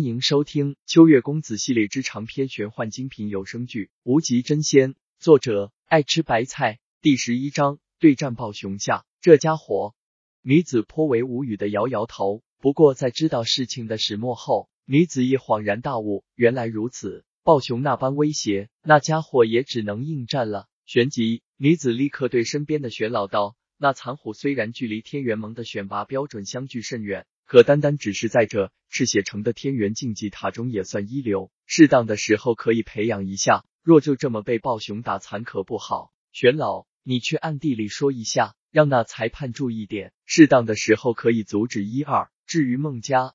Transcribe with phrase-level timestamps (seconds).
[0.00, 6.78] 欢迎收听《秋月公子》系列之长篇玄幻精品有声剧《无极真仙》，作者爱吃白菜。
[7.02, 9.94] 第十一章对战暴熊下，这家伙。
[10.40, 12.42] 女子颇为无语的摇摇头。
[12.60, 17.26] 不过在知道事情的始末后，女子也恍然大悟，原来如此。
[17.44, 20.66] 暴熊那般威胁，那家伙也只能应战了。
[20.86, 33.64] 旋即，女子立刻对身边的玄老道：“那残虎虽然距离天元盟的选拔标准相距甚远。”可单单只是在这赤血城的天元竞技塔中也算一流，适当的时候可以培养一下。
[33.82, 36.12] 若就这么被暴熊打残，可不好。
[36.30, 42.30] 玄老，你去暗地里说一下，让那裁判注意点，适当的时候可以阻止一二。
[42.46, 43.34] 至于孟家，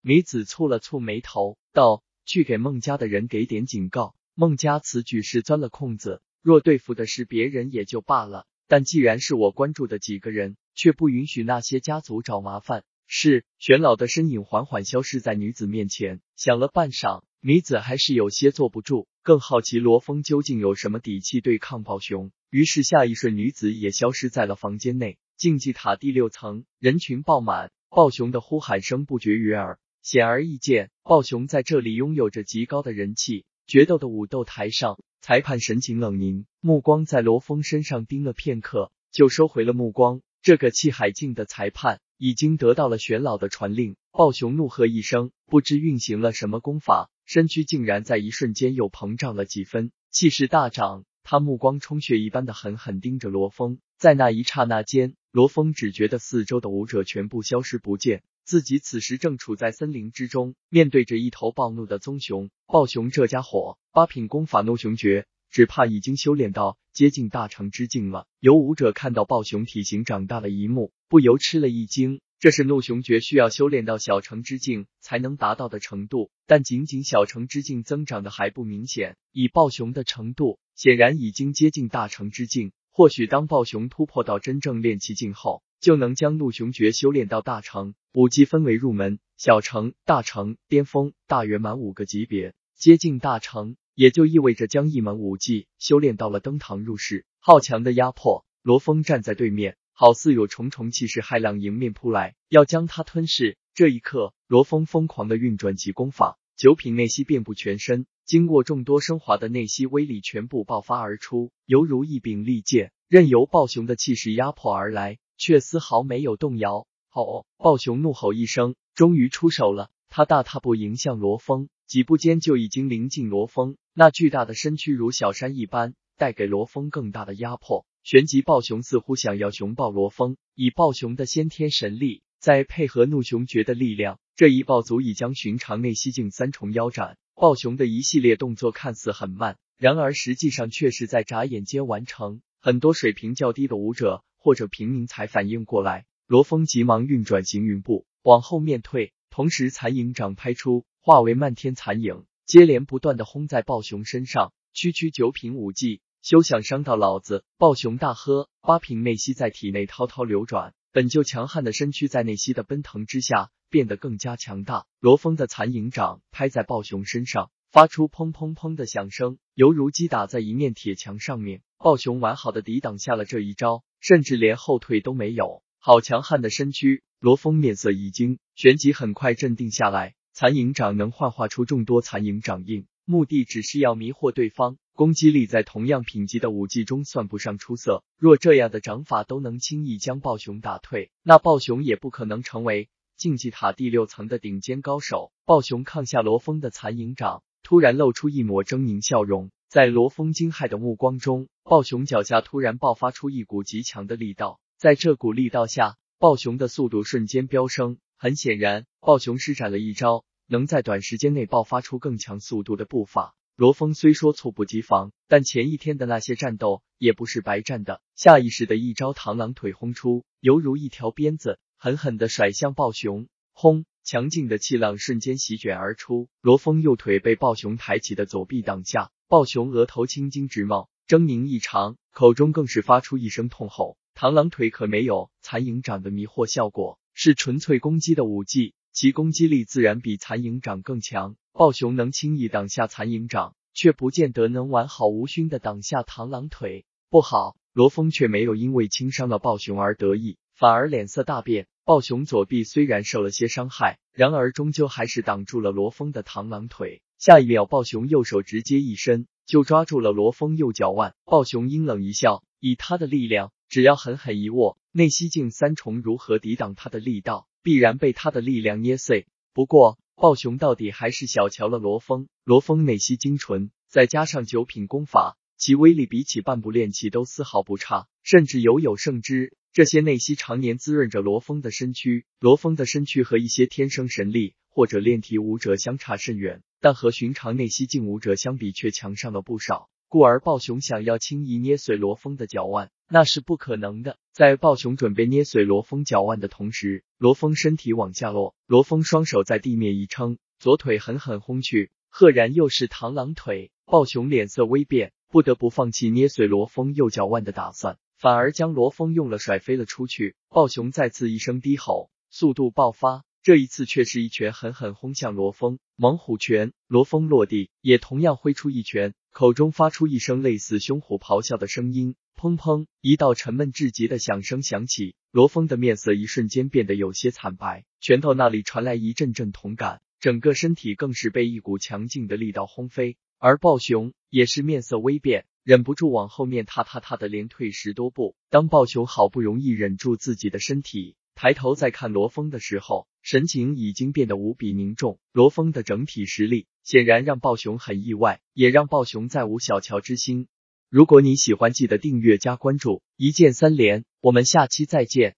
[0.00, 4.14] 女子蹙了蹙眉头，道：“去给孟家的人给点警告。
[4.36, 22.32] 孟家此举是钻了空子，若对付的是别人也就罢了，但既然是我关注的几个人，却不允许那些家族找麻烦。”是玄老的身影缓缓消失在女子面前，想了半晌，女子还是有些坐不住，更好奇罗峰究竟有什么底气对抗暴熊。
[22.50, 25.18] 于是下一瞬，女子也消失在了房间内。
[25.36, 29.78] 竞技塔第六层，人群爆满，暴熊的呼喊声不绝于耳。
[30.02, 33.44] 显而易见，暴熊在这里拥有着极高的人气。
[33.66, 40.22] 决斗的武斗台上，裁判神情冷凝，目光在罗峰身上盯了片刻，就收回了目光。
[40.40, 42.00] 这个气海境的裁判。
[42.18, 51.04] 已经得到了玄老的传令，暴熊怒喝一声，不知运行了什么功法，身躯竟然在一瞬间又膨胀了几分，气势大涨。
[51.22, 62.48] 他目光充血一般的狠狠盯着罗峰，在那一刹那间，罗峰只觉得四周的武者全部消失不见，自己此时正处在森林之中，面对着一头暴怒的棕熊。
[62.66, 65.26] 暴熊这家伙，八品功法怒熊诀。
[65.50, 68.26] 只怕已经修炼到接近大成之境了。
[68.40, 72.20] 有武者看到暴熊体型长大了一幕，不由吃了一惊。
[72.38, 79.16] 这是怒熊诀需要修炼到小成之境才能达到的程度，但仅仅小成之境增长的还不明显。
[79.32, 82.72] 以暴熊的程度，显然已经接近大成之境。
[82.90, 87.94] 或许当暴熊突破到真正练气境后，就能将怒熊诀修炼到大成。
[88.12, 93.76] 武技分为入门、小成、大成、巅峰、大圆满五个级别，接近大成。
[93.96, 98.44] 也就意味着将一门武技修炼到了登堂入室，好强的压迫。
[98.60, 103.56] 罗峰站在对面，好似有重重气势骇浪迎面扑来，要将他吞噬。
[103.72, 116.86] 这一刻，罗峰疯狂的运转起功法，九品内息遍布全身，经过众多升华的内息威力全部爆发而出，犹如一柄利剑，任由暴熊的气势压迫而来，却丝毫没有动摇。
[117.08, 117.46] 吼！
[117.56, 119.88] 暴熊怒吼一声，终于出手了。
[120.10, 121.70] 他大踏步迎向罗峰。
[121.86, 127.86] 几步间就已经临近罗峰，那巨大的身躯如小山一般，带给罗峰更大的压迫。
[128.02, 137.18] 旋即暴熊似乎想要熊抱罗峰，以暴熊的先天神力，再配合怒熊诀的力量，这一抱足以将寻常内息境三重腰斩。
[137.36, 142.40] 暴熊的一系列动作看似很慢，然而实际上却是在眨眼间完成。
[142.60, 150.84] 很多水平较低的武者或者平民才反应过来，罗峰急忙运转行云步往后面退，同时残影掌拍出。
[151.06, 154.52] 化为漫天残影，接连不断的轰在暴熊身上。
[154.72, 157.44] 区区九品武技，休想伤到老子！
[157.58, 164.84] 暴熊大喝，八品内息在体内滔滔流转，本就强悍的身躯在内息的奔腾之下变得更加强大。
[164.98, 171.62] 罗峰的残影掌拍在暴熊身上，发出砰砰砰的响声，犹如击打在一面铁墙上面。
[171.78, 175.62] 暴熊完好的抵挡下了这一招，甚至连后退都没有。
[175.78, 177.04] 好强悍的身躯！
[177.20, 180.16] 罗峰面色一惊，旋即很快镇定下来。
[180.38, 184.76] 残影掌能幻化出众多残影掌印，目的只是要迷惑对方。
[184.92, 188.04] 攻击力在同样品级的武技中算不上出色。
[188.18, 195.32] 若这样的掌法都能轻易将暴熊打退，那暴熊也不可能成为竞技塔第六层的顶尖高手。
[195.46, 199.50] 暴熊抗下罗峰的残影掌，突然露出一抹狰狞笑容。
[199.70, 207.96] 在罗峰惊骇的目光中，暴熊脚下突然爆发出一股极强的力道，在这股力道下，暴熊的速度瞬间飙升。
[208.18, 213.34] 很显然，暴熊施展了一招能在短时间内爆发出更强速度的步伐。
[213.56, 218.02] 罗峰虽说猝不及防，但前一天的那些战斗也不是白战的。
[218.14, 223.28] 下意识的一招螳螂腿轰出，犹如一条鞭子，狠狠的甩向暴熊。
[223.52, 223.86] 轰！
[224.04, 233.96] 强劲的气浪瞬间席卷而出，罗峰右腿被暴熊抬起的左臂挡下，暴熊额头青筋直冒，狰狞异常，口中更是发出一声痛吼。
[234.14, 236.98] 螳螂腿可没有残影掌的迷惑效果。
[237.18, 241.36] 是纯粹攻击的武技，其攻击力自然比残影掌更强。
[241.52, 246.86] 暴熊能轻易挡下残影掌，却不见得能完好无勋的挡下螳螂腿。
[247.10, 257.02] 不好，罗峰却没有因为轻伤了暴熊而得意，反而脸色大变，暴熊左臂虽然受了些伤害，然而终究还是挡住了罗峰的螳螂腿。
[257.18, 261.14] 下一秒，暴熊右手直接一伸，就抓住了罗峰右脚腕。
[261.26, 267.46] 暴熊阴冷一笑，以他的力量，只要狠狠一握，内息境三重如何抵挡他的力道？
[267.66, 269.26] 必然被他的力量捏碎。
[269.52, 272.28] 不过，暴熊到底还是小瞧了罗峰。
[272.44, 279.56] 罗峰内息精纯，再加上九品功法，其威力比起半步练气都丝毫不差，甚至犹有胜之。
[279.72, 289.90] 这些内息常年滋润着罗峰的身躯，罗峰的身躯和一些天生神力或者炼体武者相差甚远，但和寻常内息境武者相比却强上了不少。
[290.06, 294.18] 故而暴熊想要轻易捏碎罗峰的脚腕，那是不可能的。
[294.32, 303.70] 在暴熊准备捏碎罗峰脚腕的同时，罗峰身体往下落，罗峰双手在地面一撑，左腿狠狠轰去，赫然又是螳螂腿。
[303.84, 307.98] 暴熊脸色微变，不得不放弃捏碎罗峰右脚腕的打算。
[308.18, 310.34] 反而将罗峰用了甩飞了出去。
[310.48, 315.78] 暴熊再次一声低吼，速度爆发，这一次却是一拳狠狠轰向罗峰。
[315.94, 325.14] 猛虎拳，罗峰落地也同样挥出一拳，口中发出一声类似凶虎咆哮的声音，砰砰，一道沉闷至极的响声响起。
[325.30, 333.18] 罗峰的面色一瞬间变得有些惨白，拳头那里传来一阵阵痛感，整个身体更是被一股强劲的力道轰飞。
[333.36, 335.44] 而暴熊也是面色微变。
[335.62, 338.36] 忍不住往后面踏踏踏的连退十多步。
[338.48, 345.20] 当暴熊好不容易忍住自己的身体，抬头再看罗峰的时候，神情已经变得无比凝重。
[345.32, 350.48] 罗峰的整体实力显然让暴熊很意外，也让暴熊再无小瞧之心。
[350.88, 354.04] 如果你喜欢，记得订阅加关注，一键三连。
[354.22, 355.36] 我们下期再见。